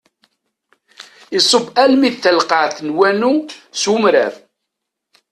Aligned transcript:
Isubb 1.37 1.65
almi 1.83 2.09
d 2.13 2.15
talqaɛt 2.23 2.77
n 2.81 2.89
wanu 2.97 3.31
s 3.79 3.83
umrar. 3.95 4.33